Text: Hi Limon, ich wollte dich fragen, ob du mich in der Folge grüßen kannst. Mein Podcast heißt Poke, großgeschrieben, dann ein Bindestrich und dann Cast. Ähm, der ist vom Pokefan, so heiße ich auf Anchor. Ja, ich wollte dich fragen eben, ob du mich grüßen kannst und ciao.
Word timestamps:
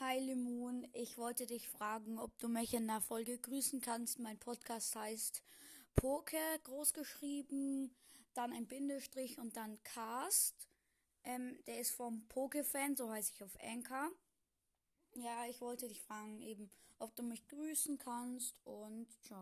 Hi 0.00 0.18
Limon, 0.18 0.86
ich 0.92 1.16
wollte 1.16 1.46
dich 1.46 1.70
fragen, 1.70 2.18
ob 2.18 2.38
du 2.38 2.48
mich 2.48 2.74
in 2.74 2.86
der 2.86 3.00
Folge 3.00 3.38
grüßen 3.38 3.80
kannst. 3.80 4.18
Mein 4.18 4.38
Podcast 4.38 4.94
heißt 4.94 5.42
Poke, 5.94 6.36
großgeschrieben, 6.64 7.96
dann 8.34 8.52
ein 8.52 8.66
Bindestrich 8.66 9.38
und 9.38 9.56
dann 9.56 9.82
Cast. 9.84 10.68
Ähm, 11.24 11.58
der 11.66 11.80
ist 11.80 11.92
vom 11.92 12.28
Pokefan, 12.28 12.94
so 12.94 13.10
heiße 13.10 13.32
ich 13.34 13.42
auf 13.42 13.56
Anchor. 13.62 14.10
Ja, 15.14 15.46
ich 15.48 15.62
wollte 15.62 15.88
dich 15.88 16.02
fragen 16.02 16.42
eben, 16.42 16.70
ob 16.98 17.16
du 17.16 17.22
mich 17.22 17.48
grüßen 17.48 17.96
kannst 17.96 18.54
und 18.64 19.06
ciao. 19.22 19.34